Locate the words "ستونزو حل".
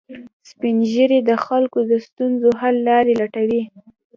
2.07-2.75